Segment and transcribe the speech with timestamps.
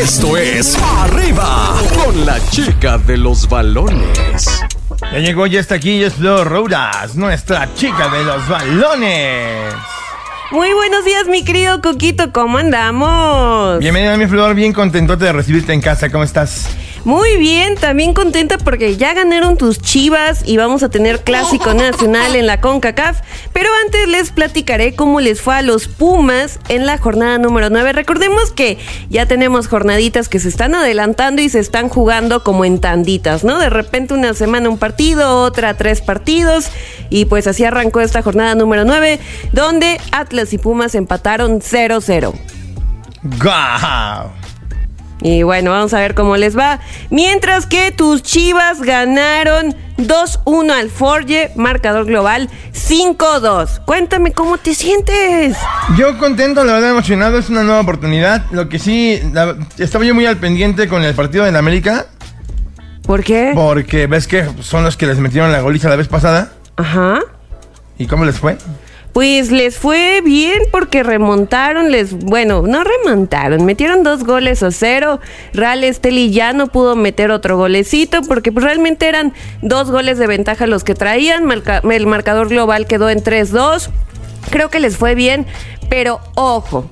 [0.00, 4.62] Esto es Arriba con la chica de los balones.
[5.00, 9.74] Ya llegó, ya está aquí, ya es Flor Rodas, nuestra chica de los balones.
[10.52, 13.80] Muy buenos días, mi querido Coquito, ¿cómo andamos?
[13.80, 16.68] Bienvenida, mi Flor, bien contentote de recibirte en casa, ¿cómo estás?
[17.08, 22.36] Muy bien, también contenta porque ya ganaron tus chivas y vamos a tener clásico nacional
[22.36, 23.20] en la CONCACAF.
[23.54, 27.94] Pero antes les platicaré cómo les fue a los Pumas en la jornada número 9.
[27.94, 28.76] Recordemos que
[29.08, 33.58] ya tenemos jornaditas que se están adelantando y se están jugando como en tanditas, ¿no?
[33.58, 36.68] De repente una semana un partido, otra tres partidos.
[37.08, 39.18] Y pues así arrancó esta jornada número 9,
[39.54, 42.34] donde Atlas y Pumas empataron 0-0.
[43.40, 44.37] ¡Guau!
[45.20, 46.78] Y bueno, vamos a ver cómo les va.
[47.10, 53.80] Mientras que tus chivas ganaron 2-1 al Forge, marcador global 5-2.
[53.84, 55.56] Cuéntame cómo te sientes.
[55.96, 58.44] Yo contento, la verdad emocionado, es una nueva oportunidad.
[58.52, 62.06] Lo que sí, la- estaba yo muy al pendiente con el partido de la América,
[63.02, 63.52] ¿Por qué?
[63.54, 66.52] porque ves que son los que les metieron la goliza la vez pasada.
[66.76, 67.20] Ajá.
[67.98, 68.56] ¿Y cómo les fue?
[69.18, 75.18] Pues les fue bien porque remontaron, les, bueno, no remontaron, metieron dos goles a cero.
[75.52, 80.28] Real Esteli ya no pudo meter otro golecito porque pues, realmente eran dos goles de
[80.28, 81.50] ventaja los que traían.
[81.90, 83.90] El marcador global quedó en 3-2.
[84.50, 85.46] Creo que les fue bien,
[85.90, 86.88] pero ojo.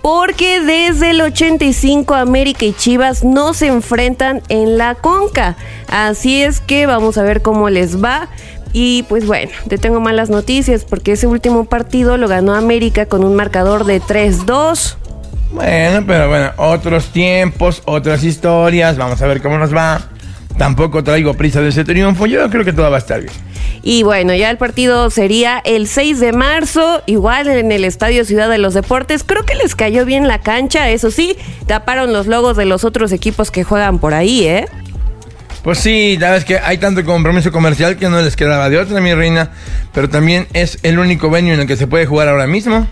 [0.00, 5.56] Porque desde el 85 América y Chivas no se enfrentan en la Conca.
[5.88, 8.28] Así es que vamos a ver cómo les va.
[8.76, 13.24] Y pues bueno, te tengo malas noticias porque ese último partido lo ganó América con
[13.24, 14.96] un marcador de 3-2.
[15.52, 20.02] Bueno, pero bueno, otros tiempos, otras historias, vamos a ver cómo nos va.
[20.58, 23.32] Tampoco traigo prisa de ese triunfo, yo creo que todo va a estar bien.
[23.82, 28.48] Y bueno, ya el partido sería el 6 de marzo, igual en el Estadio Ciudad
[28.48, 29.22] de los Deportes.
[29.22, 31.36] Creo que les cayó bien la cancha, eso sí,
[31.66, 34.66] taparon los logos de los otros equipos que juegan por ahí, ¿eh?
[35.64, 38.78] Pues sí, la verdad es que hay tanto compromiso comercial que no les quedaba de
[38.78, 39.50] otra, mi reina.
[39.92, 42.86] Pero también es el único venue en el que se puede jugar ahora mismo.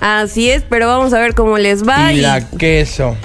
[0.00, 2.12] Así es, pero vamos a ver cómo les va.
[2.12, 3.16] y y- la queso.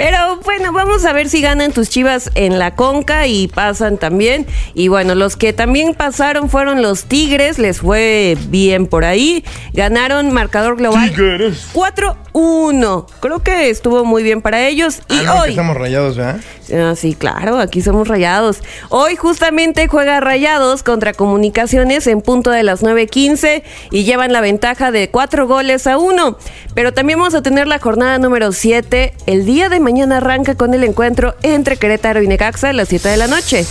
[0.00, 4.46] Pero bueno, vamos a ver si ganan tus chivas en la conca y pasan también.
[4.72, 9.44] Y bueno, los que también pasaron fueron los Tigres, les fue bien por ahí.
[9.74, 11.66] Ganaron marcador global Tigres.
[11.74, 13.06] 4-1.
[13.20, 15.00] Creo que estuvo muy bien para ellos.
[15.10, 15.50] Y Ah, no, hoy...
[15.50, 16.40] estamos rayados, ¿verdad?
[16.74, 18.62] Ah, sí, claro, aquí somos rayados.
[18.88, 24.92] Hoy justamente juega Rayados contra Comunicaciones en punto de las 9.15 y llevan la ventaja
[24.92, 26.38] de cuatro goles a uno.
[26.72, 29.12] Pero también vamos a tener la jornada número 7.
[29.26, 33.08] El día de mañana arranca con el encuentro entre Querétaro y Necaxa a las 7
[33.08, 33.64] de la noche.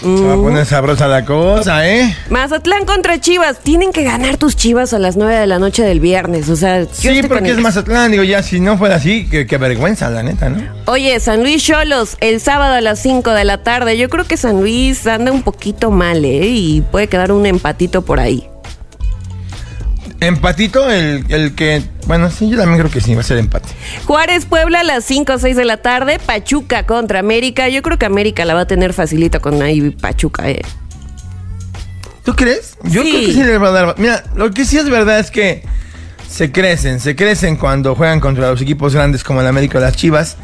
[0.00, 2.14] Se va a poner sabrosa la cosa, ¿eh?
[2.28, 3.60] Mazatlán contra Chivas.
[3.60, 6.50] Tienen que ganar tus Chivas a las 9 de la noche del viernes.
[6.50, 7.58] O sea, yo Sí, porque es.
[7.58, 10.62] Mazatlán, digo, ya si no fuera así, qué, qué vergüenza, la neta, ¿no?
[10.86, 13.96] Oye, San Luis Cholos, el sábado a las 5 de la tarde.
[13.96, 16.48] Yo creo que San Luis anda un poquito mal, ¿eh?
[16.48, 18.46] Y puede quedar un empatito por ahí.
[20.24, 21.82] Empatito, el, el que.
[22.06, 23.68] Bueno, sí, yo también creo que sí, va a ser empate.
[24.06, 26.18] Juárez Puebla a las 5 o 6 de la tarde.
[26.18, 27.68] Pachuca contra América.
[27.68, 30.62] Yo creo que América la va a tener facilita con ahí Pachuca, ¿eh?
[32.24, 32.76] ¿Tú crees?
[32.84, 33.10] Yo Sí.
[33.10, 33.94] creo que sí le va a dar.
[33.98, 35.62] Mira, lo que sí es verdad es que
[36.28, 39.96] se crecen, se crecen cuando juegan contra los equipos grandes como el América o las
[39.96, 40.36] Chivas.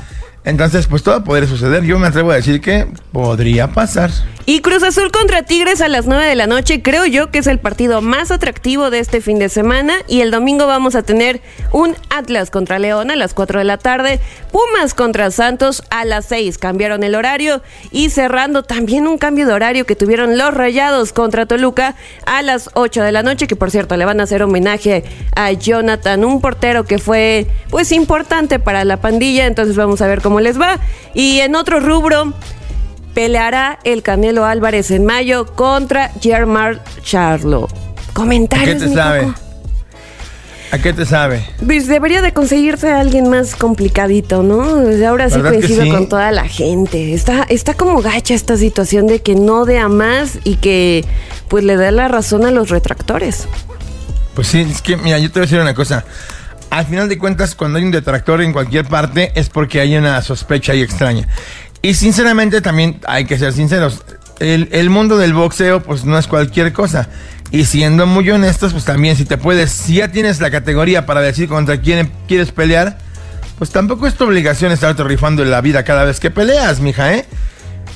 [0.45, 1.85] Entonces, pues todo puede suceder.
[1.85, 4.11] Yo me atrevo a decir que podría pasar.
[4.53, 7.47] Y Cruz Azul contra Tigres a las 9 de la noche, creo yo que es
[7.47, 9.95] el partido más atractivo de este fin de semana.
[10.09, 11.41] Y el domingo vamos a tener
[11.71, 14.19] un Atlas contra León a las 4 de la tarde,
[14.51, 17.63] Pumas contra Santos a las 6, cambiaron el horario.
[17.93, 21.95] Y cerrando también un cambio de horario que tuvieron los Rayados contra Toluca
[22.27, 25.05] a las 8 de la noche, que por cierto le van a hacer homenaje
[25.37, 29.47] a Jonathan, un portero que fue pues importante para la pandilla.
[29.47, 30.81] Entonces vamos a ver cómo les va.
[31.15, 32.35] Y en otro rubro,
[33.15, 37.69] peleará el Canelo Álvarez en mayo contra Germán Charlo.
[38.09, 38.83] ¿A Comentarios.
[38.83, 39.21] qué te sabe?
[39.23, 39.35] Coco.
[40.73, 41.45] ¿A qué te sabe?
[41.65, 44.63] Pues debería de conseguirse a alguien más complicadito, ¿no?
[45.09, 45.91] Ahora sí ¿Verdad que coincido sí?
[45.91, 47.13] con toda la gente.
[47.13, 51.05] Está, está como gacha esta situación de que no dé a más y que
[51.49, 53.49] pues le dé la razón a los retractores.
[54.35, 56.05] Pues sí, es que, mira, yo te voy a decir una cosa.
[56.71, 60.23] Al final de cuentas, cuando hay un detractor en cualquier parte, es porque hay una
[60.23, 61.27] sospecha ahí extraña.
[61.83, 64.03] Y sinceramente, también hay que ser sinceros.
[64.39, 67.09] El, el mundo del boxeo, pues no es cualquier cosa.
[67.51, 71.21] Y siendo muy honestos, pues también, si te puedes, si ya tienes la categoría para
[71.21, 72.99] decir contra quién quieres pelear,
[73.59, 77.13] pues tampoco es tu obligación estarte rifando en la vida cada vez que peleas, mija,
[77.15, 77.27] ¿eh?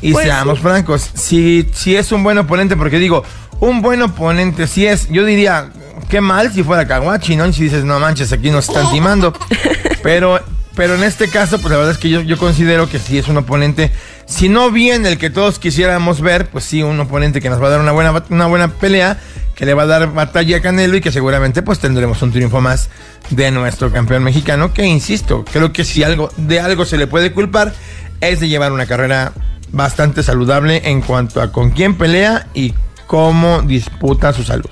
[0.02, 0.62] Y Pues seamos sí.
[0.62, 3.22] francos, si, si es un buen oponente, porque digo,
[3.60, 5.70] un buen oponente, si es, yo diría,
[6.08, 7.50] qué mal si fuera Kawachi, ¿no?
[7.52, 9.32] Si dices, no manches, aquí nos están timando.
[10.02, 10.40] Pero
[10.74, 13.28] pero en este caso, pues la verdad es que yo, yo considero que sí es
[13.28, 13.92] un oponente,
[14.26, 17.68] si no bien el que todos quisiéramos ver, pues sí, un oponente que nos va
[17.68, 19.18] a dar una buena, una buena pelea,
[19.54, 22.60] que le va a dar batalla a Canelo y que seguramente pues tendremos un triunfo
[22.60, 22.88] más
[23.30, 27.32] de nuestro campeón mexicano, que insisto, creo que si algo, de algo se le puede
[27.32, 27.72] culpar,
[28.20, 29.32] es de llevar una carrera
[29.70, 32.74] bastante saludable en cuanto a con quién pelea y
[33.06, 34.70] cómo disputa su salud.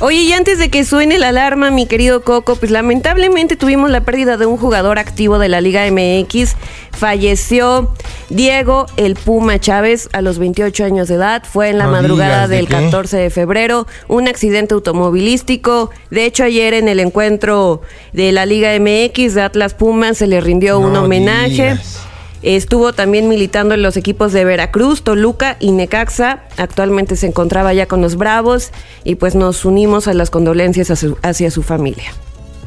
[0.00, 4.00] Oye, y antes de que suene la alarma, mi querido Coco, pues lamentablemente tuvimos la
[4.00, 6.56] pérdida de un jugador activo de la Liga MX.
[6.92, 7.92] Falleció
[8.28, 11.42] Diego el Puma Chávez a los 28 años de edad.
[11.44, 12.74] Fue en la No madrugada digas, ¿de del qué?
[12.74, 13.86] 14 de febrero.
[14.08, 15.90] Un accidente automovilístico.
[16.10, 17.82] De hecho, ayer en el encuentro
[18.12, 21.48] de la Liga MX de Atlas Pumas se le rindió un homenaje.
[21.50, 21.98] digas.
[22.44, 26.42] Estuvo también militando en los equipos de Veracruz, Toluca y Necaxa.
[26.58, 28.70] Actualmente se encontraba ya con los Bravos
[29.02, 32.12] y pues nos unimos a las condolencias a su- hacia su familia.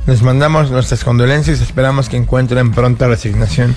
[0.07, 3.75] Les mandamos nuestras condolencias y esperamos que encuentren pronta resignación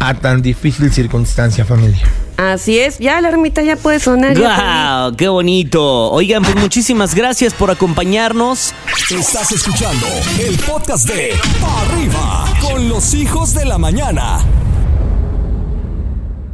[0.00, 2.02] a tan difícil circunstancia, familia.
[2.36, 4.36] Así es, ya la ermita ya puede sonar.
[4.36, 5.14] ¡Guau!
[5.16, 6.10] ¡Qué bonito!
[6.10, 8.74] Oigan, pues muchísimas gracias por acompañarnos.
[9.10, 10.06] Estás escuchando
[10.40, 14.40] el podcast de Pa' Arriba con los hijos de la mañana.